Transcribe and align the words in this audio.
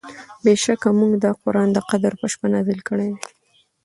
بېشکه 0.43 0.89
مونږ 0.99 1.13
دا 1.23 1.31
قرآن 1.43 1.67
د 1.73 1.77
قدر 1.89 2.11
په 2.21 2.25
شپه 2.31 2.47
نازل 2.53 2.79
کړی 2.87 3.07
دی 3.13 3.21